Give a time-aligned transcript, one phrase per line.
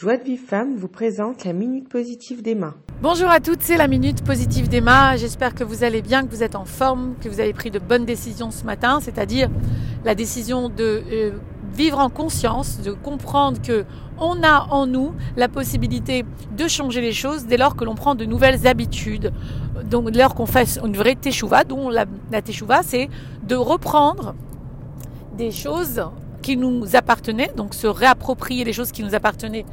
[0.00, 2.72] Joie de Vive Femme vous présente la Minute Positive d'Emma.
[3.02, 5.18] Bonjour à toutes, c'est la Minute Positive d'Emma.
[5.18, 7.78] J'espère que vous allez bien, que vous êtes en forme, que vous avez pris de
[7.78, 9.50] bonnes décisions ce matin, c'est-à-dire
[10.06, 11.32] la décision de euh,
[11.74, 13.84] vivre en conscience, de comprendre que
[14.18, 16.24] on a en nous la possibilité
[16.56, 19.34] de changer les choses dès lors que l'on prend de nouvelles habitudes.
[19.84, 23.10] Donc, dès lors qu'on fait une vraie teshuva, dont la, la teshuva, c'est
[23.46, 24.34] de reprendre
[25.36, 26.02] des choses
[26.50, 29.64] qui nous appartenaient, donc se réapproprier les choses qui nous appartenaient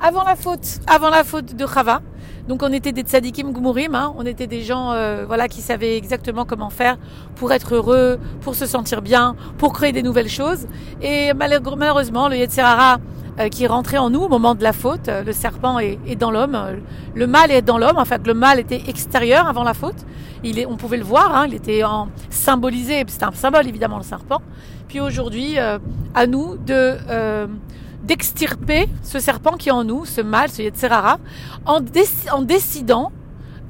[0.00, 2.00] avant la faute, avant la faute de Chava.
[2.48, 4.12] Donc on était des tzadikim gumurim, hein.
[4.16, 6.98] on était des gens euh, voilà qui savaient exactement comment faire
[7.36, 10.66] pour être heureux, pour se sentir bien, pour créer des nouvelles choses.
[11.00, 12.98] Et malheureusement, le Yetzirara
[13.38, 16.00] euh, qui est rentré en nous au moment de la faute, euh, le serpent est,
[16.06, 16.58] est dans l'homme,
[17.14, 17.98] le mal est dans l'homme.
[17.98, 20.04] En fait, le mal était extérieur avant la faute.
[20.42, 23.98] Il est, on pouvait le voir, hein, il était en symbolisé, c'est un symbole évidemment
[23.98, 24.42] le serpent.
[24.88, 26.96] Puis aujourd'hui, à nous de
[28.02, 31.18] d'extirper ce serpent qui est en nous, ce mal, ce Yetzerara,
[31.66, 33.12] en, décidant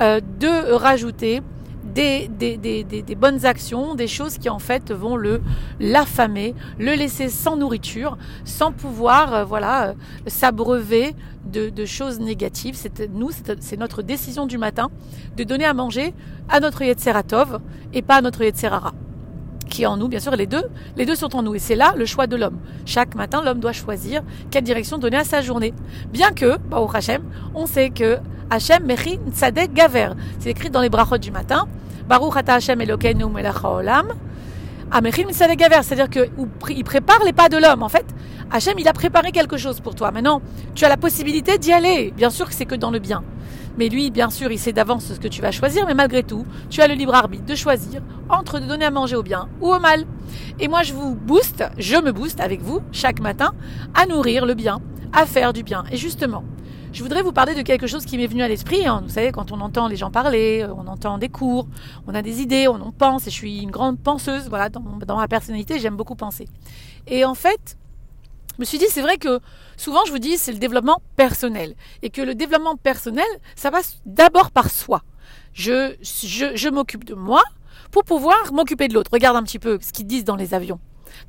[0.00, 1.42] euh, de rajouter
[1.84, 5.40] des, bonnes actions, des choses qui en fait vont le
[5.80, 9.92] l'affamer, le laisser sans nourriture, sans pouvoir euh, voilà euh,
[10.26, 12.76] s'abreuver de, de, choses négatives.
[12.76, 14.90] C'est nous, c'est notre décision du matin
[15.36, 16.14] de donner à manger
[16.48, 17.60] à notre Yetzeratov
[17.92, 18.92] et pas à notre Yetzerara
[19.72, 20.64] qui est en nous, bien sûr, les deux,
[20.96, 21.54] les deux sont en nous.
[21.54, 22.58] Et c'est là le choix de l'homme.
[22.84, 25.72] Chaque matin, l'homme doit choisir quelle direction donner à sa journée.
[26.12, 27.22] Bien que, bah, au Hachem,
[27.54, 28.18] on sait que
[28.50, 30.10] Hachem Mechin Tzadek Gaver.
[30.38, 31.66] C'est écrit dans les brachot du matin.
[32.06, 34.08] Baruch Ata Hachem Elokeinu Melech Haolam.
[35.30, 35.82] Tzadek Gaver.
[35.82, 37.82] C'est-à-dire qu'il prépare les pas de l'homme.
[37.82, 38.04] En fait,
[38.50, 40.10] Hachem, il a préparé quelque chose pour toi.
[40.10, 40.42] Maintenant,
[40.74, 42.12] tu as la possibilité d'y aller.
[42.14, 43.22] Bien sûr que c'est que dans le bien.
[43.78, 46.44] Mais lui, bien sûr, il sait d'avance ce que tu vas choisir, mais malgré tout,
[46.68, 49.72] tu as le libre arbitre de choisir entre de donner à manger au bien ou
[49.72, 50.04] au mal.
[50.60, 53.52] Et moi, je vous booste, je me booste avec vous chaque matin
[53.94, 54.80] à nourrir le bien,
[55.12, 55.84] à faire du bien.
[55.90, 56.44] Et justement,
[56.92, 58.86] je voudrais vous parler de quelque chose qui m'est venu à l'esprit.
[58.86, 59.00] Hein.
[59.02, 61.66] Vous savez, quand on entend les gens parler, euh, on entend des cours,
[62.06, 64.84] on a des idées, on en pense, et je suis une grande penseuse, voilà, dans,
[65.06, 66.46] dans ma personnalité, j'aime beaucoup penser.
[67.06, 67.78] Et en fait,
[68.56, 69.40] je me suis dit, c'est vrai que
[69.76, 71.74] souvent, je vous dis, c'est le développement personnel.
[72.02, 73.26] Et que le développement personnel,
[73.56, 75.02] ça passe d'abord par soi.
[75.52, 77.42] Je, je, je m'occupe de moi
[77.90, 79.10] pour pouvoir m'occuper de l'autre.
[79.12, 80.80] Regarde un petit peu ce qu'ils disent dans les avions.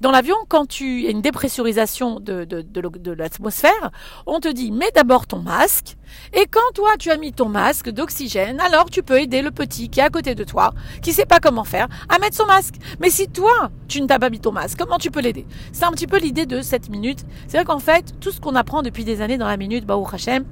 [0.02, 3.92] Dans l'avion, quand tu as une dépressurisation de, de, de, l'atmosphère,
[4.26, 5.98] on te dit mets d'abord ton masque.
[6.34, 9.90] Et quand toi tu as mis ton masque d'oxygène, alors tu peux aider le petit
[9.90, 12.76] qui est à côté de toi, qui sait pas comment faire, à mettre son masque.
[13.00, 15.46] Mais si toi tu ne t'as pas mis ton masque, comment tu peux l'aider?
[15.72, 17.26] C'est un petit peu l'idée de cette minute.
[17.48, 20.08] C'est vrai qu'en fait, tout ce qu'on apprend depuis des années dans la minute, Baou
[20.12, 20.46] Hachem,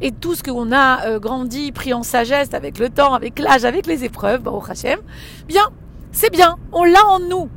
[0.00, 3.64] et tout ce qu'on a euh, grandi, pris en sagesse avec le temps, avec l'âge,
[3.64, 4.98] avec les épreuves, Baou Hachem,
[5.46, 5.68] bien,
[6.12, 7.48] c'est bien, on l'a en nous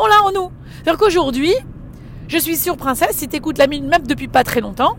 [0.00, 0.50] on l'a en nous.
[0.82, 1.54] C'est-à-dire qu'aujourd'hui,
[2.28, 4.96] je suis sûre, princesse, si tu écoutes la mine même depuis pas très longtemps,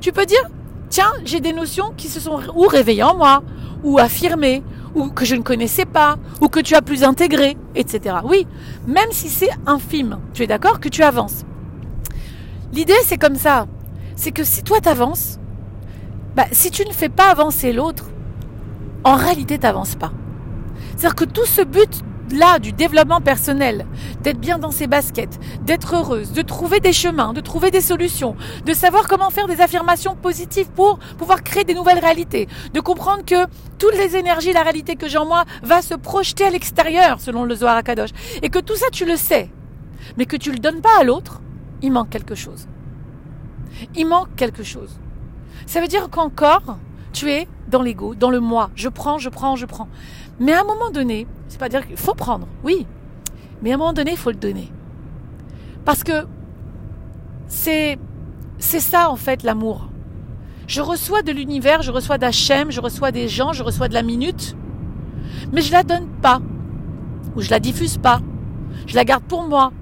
[0.00, 0.42] tu peux dire,
[0.88, 3.42] tiens, j'ai des notions qui se sont ou réveillées en moi,
[3.82, 4.62] ou affirmées,
[4.94, 8.16] ou que je ne connaissais pas, ou que tu as plus intégré, etc.
[8.24, 8.46] Oui,
[8.86, 11.44] même si c'est infime, tu es d'accord que tu avances.
[12.72, 13.66] L'idée, c'est comme ça.
[14.16, 15.38] C'est que si toi t'avances,
[16.34, 18.06] bah, si tu ne fais pas avancer l'autre,
[19.04, 20.12] en réalité, t'avances pas.
[20.96, 22.02] C'est-à-dire que tout ce but
[22.32, 23.86] là du développement personnel,
[24.22, 28.36] d'être bien dans ses baskets, d'être heureuse, de trouver des chemins, de trouver des solutions,
[28.64, 33.24] de savoir comment faire des affirmations positives pour pouvoir créer des nouvelles réalités, de comprendre
[33.24, 33.46] que
[33.78, 37.44] toutes les énergies, la réalité que j'ai en moi va se projeter à l'extérieur selon
[37.44, 38.10] le Zohar Akadosh
[38.42, 39.50] et que tout ça tu le sais,
[40.16, 41.40] mais que tu le donnes pas à l'autre,
[41.82, 42.68] il manque quelque chose.
[43.94, 44.98] Il manque quelque chose.
[45.66, 46.76] Ça veut dire qu'encore
[47.12, 48.70] tu es dans l'ego, dans le moi.
[48.74, 49.88] Je prends, je prends, je prends.
[50.38, 52.86] Mais à un moment donné, c'est pas dire qu'il faut prendre, oui.
[53.62, 54.72] Mais à un moment donné, il faut le donner.
[55.84, 56.26] Parce que
[57.46, 57.98] c'est,
[58.58, 59.88] c'est ça, en fait, l'amour.
[60.66, 64.02] Je reçois de l'univers, je reçois d'Hachem, je reçois des gens, je reçois de la
[64.02, 64.56] minute.
[65.52, 66.40] Mais je la donne pas.
[67.34, 68.20] Ou je la diffuse pas.
[68.86, 69.72] Je la garde pour moi.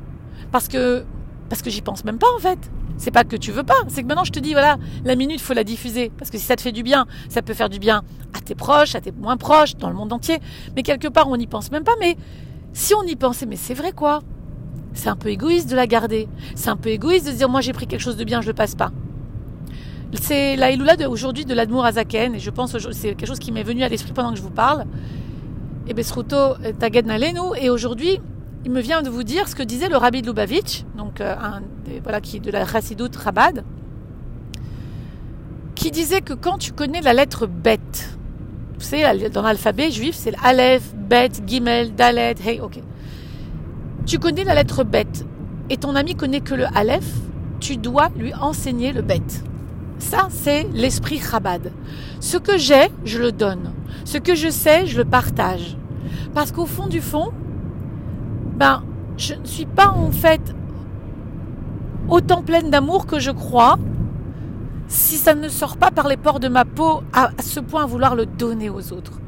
[0.51, 1.05] Parce que,
[1.49, 2.71] parce que j'y pense même pas, en fait.
[2.99, 5.41] C'est pas que tu veux pas, c'est que maintenant je te dis voilà, la minute
[5.41, 7.79] faut la diffuser parce que si ça te fait du bien, ça peut faire du
[7.79, 8.03] bien
[8.35, 10.39] à tes proches, à tes moins proches, dans le monde entier.
[10.75, 11.95] Mais quelque part on n'y pense même pas.
[12.01, 12.17] Mais
[12.73, 14.21] si on y pensait, mais c'est vrai quoi?
[14.95, 16.29] C'est un peu égoïste de la garder.
[16.57, 18.55] C'est un peu égoïste de dire moi j'ai pris quelque chose de bien, je le
[18.55, 18.91] passe pas.
[20.21, 23.63] C'est la Iloula d'aujourd'hui de l'Admour Azaken et je pense c'est quelque chose qui m'est
[23.63, 24.87] venu à l'esprit pendant que je vous parle.
[25.87, 28.21] Et Besruto Taged Nalenu et aujourd'hui
[28.65, 31.35] il me vient de vous dire ce que disait le rabbi de Lubavitch, donc euh,
[31.41, 31.63] un
[32.03, 33.65] voilà, qui est de la Chassidut Rabad,
[35.75, 37.79] qui disait que quand tu connais la lettre Bet,
[38.79, 42.81] vous savez, dans l'alphabet juif, c'est l'Aleph, Bet, Gimel, Dalet, Hey, ok.
[44.07, 45.07] Tu connais la lettre Bet
[45.71, 47.11] et ton ami connaît que le Aleph,
[47.61, 49.23] tu dois lui enseigner le Bet.
[49.99, 51.73] Ça, c'est l'esprit Chabad.
[52.21, 53.73] Ce que j'ai, je le donne.
[54.05, 55.77] Ce que je sais, je le partage.
[56.35, 57.33] Parce qu'au fond du fond,
[58.59, 58.83] ben,
[59.17, 60.41] je ne suis pas en fait
[62.09, 63.79] autant pleine d'amour que je crois
[64.89, 67.87] si ça ne sort pas par les pores de ma peau à ce point à
[67.87, 69.21] vouloir le donner aux autres.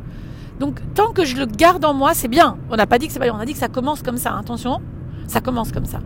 [0.59, 2.57] Donc tant que je le garde en moi, c'est bien.
[2.71, 4.17] On n'a pas dit que c'est pas bien, on a dit que ça commence comme
[4.17, 4.37] ça.
[4.37, 4.81] Attention,
[5.27, 6.01] ça commence comme ça.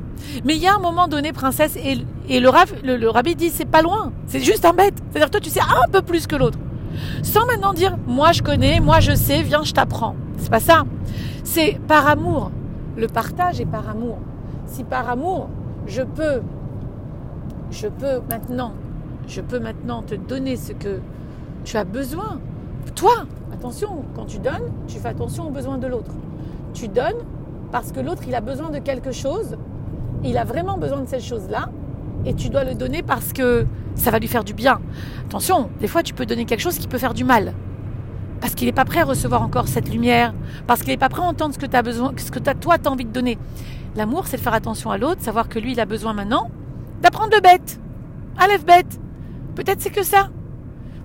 [0.44, 1.96] Mais il y a un moment donné, princesse, et,
[2.40, 4.94] le, le, rabbi dit c'est pas loin, c'est juste un bête.
[5.10, 6.58] C'est-à-dire toi tu sais un peu plus que l'autre.
[7.22, 10.14] Sans maintenant dire moi je connais, moi je sais, viens je t'apprends.
[10.36, 10.82] C'est pas ça.
[11.42, 12.50] C'est par amour.
[12.96, 14.18] Le partage est par amour.
[14.66, 15.48] Si par amour,
[15.86, 16.42] je peux,
[17.70, 18.72] je peux maintenant,
[19.60, 21.00] maintenant te donner ce que
[21.64, 22.40] tu as besoin.
[22.94, 26.12] Toi, attention, quand tu donnes, tu fais attention aux besoins de l'autre.
[26.72, 27.24] Tu donnes
[27.72, 29.56] parce que l'autre, il a besoin de quelque chose,
[30.22, 31.70] il a vraiment besoin de cette chose-là,
[32.24, 34.80] et tu dois le donner parce que ça va lui faire du bien.
[35.26, 37.52] Attention, des fois, tu peux donner quelque chose qui peut faire du mal.
[38.44, 40.34] Parce qu'il n'est pas prêt à recevoir encore cette lumière,
[40.66, 43.06] parce qu'il n'est pas prêt à entendre ce que tu as besoin, ce que envie
[43.06, 43.38] de donner.
[43.96, 46.50] L'amour, c'est de faire attention à l'autre, savoir que lui, il a besoin maintenant
[47.00, 47.80] d'apprendre le bête.
[48.38, 49.00] Enlève bête.
[49.54, 50.28] Peut-être c'est que ça.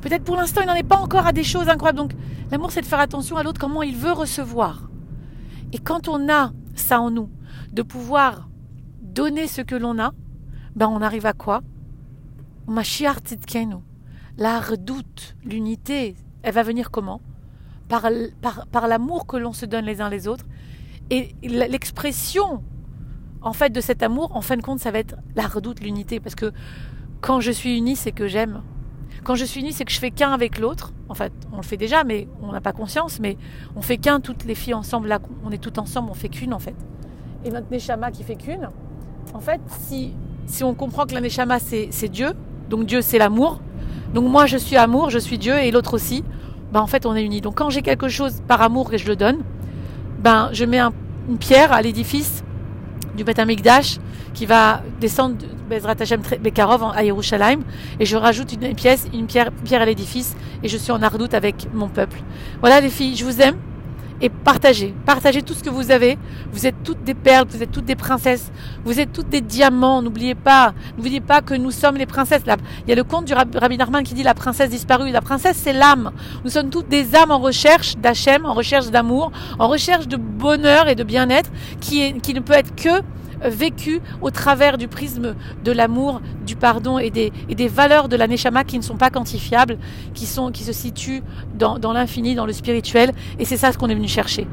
[0.01, 1.99] Peut-être pour l'instant, il n'en est pas encore à des choses incroyables.
[1.99, 2.11] Donc,
[2.51, 4.89] l'amour, c'est de faire attention à l'autre, comment il veut recevoir.
[5.71, 7.29] Et quand on a ça en nous,
[7.71, 8.49] de pouvoir
[9.01, 10.11] donner ce que l'on a,
[10.75, 11.61] ben on arrive à quoi?
[14.37, 17.21] La redoute, l'unité, elle va venir comment?
[17.89, 18.07] Par,
[18.41, 20.45] par, par l'amour que l'on se donne les uns les autres.
[21.09, 22.63] Et l'expression,
[23.41, 26.19] en fait, de cet amour, en fin de compte, ça va être la redoute, l'unité.
[26.19, 26.51] Parce que
[27.19, 28.61] quand je suis unie, c'est que j'aime.
[29.23, 30.93] Quand je suis unie, c'est que je fais qu'un avec l'autre.
[31.09, 33.19] En fait, on le fait déjà, mais on n'a pas conscience.
[33.19, 33.37] Mais
[33.75, 35.07] on fait qu'un, toutes les filles ensemble.
[35.07, 36.75] Là, on est toutes ensemble, on fait qu'une en fait.
[37.43, 38.69] Et notre Neshama qui fait qu'une.
[39.33, 40.13] En fait, si,
[40.45, 42.33] si on comprend que la Neshama c'est Dieu,
[42.69, 43.61] donc Dieu c'est l'amour.
[44.13, 46.23] Donc moi je suis amour, je suis Dieu et l'autre aussi.
[46.71, 47.41] Ben en fait on est unis.
[47.41, 49.39] Donc quand j'ai quelque chose par amour et je le donne,
[50.19, 52.43] ben je mets une pierre à l'édifice
[53.15, 53.41] du Beth
[54.33, 55.35] qui va descendre
[55.69, 57.61] Bezrat Hashem Bekarov à Yerushalayim
[57.99, 61.33] et je rajoute une pièce, une pierre, pierre à l'édifice et je suis en ardoute
[61.33, 62.21] avec mon peuple.
[62.59, 63.55] Voilà les filles, je vous aime
[64.21, 66.17] et partagez, partagez tout ce que vous avez.
[66.51, 68.51] Vous êtes toutes des perles, vous êtes toutes des princesses,
[68.83, 70.01] vous êtes toutes des diamants.
[70.01, 72.43] N'oubliez pas, n'oubliez pas que nous sommes les princesses.
[72.45, 75.11] il y a le conte du Rabbi Narman qui dit la princesse disparue.
[75.11, 76.11] La princesse, c'est l'âme.
[76.43, 80.87] Nous sommes toutes des âmes en recherche d'Hachem, en recherche d'amour, en recherche de bonheur
[80.89, 83.01] et de bien-être, qui, qui ne peut être que
[83.43, 88.15] vécu au travers du prisme de l'amour, du pardon et des, et des valeurs de
[88.15, 89.77] la Neshama qui ne sont pas quantifiables,
[90.13, 91.23] qui, sont, qui se situent
[91.57, 93.11] dans, dans l'infini, dans le spirituel.
[93.39, 94.47] Et c'est ça ce qu'on est venu chercher.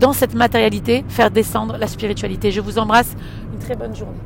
[0.00, 2.50] Dans cette matérialité, faire descendre la spiritualité.
[2.50, 3.14] Je vous embrasse.
[3.52, 4.18] Une très bonne journée.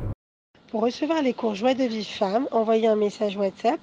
[0.71, 3.79] Pour recevoir les cours Joie de vie femme, envoyez un message WhatsApp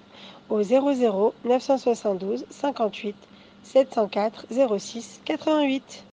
[0.51, 3.17] au 00 972 58
[3.63, 4.47] 704
[4.79, 6.03] 06 88.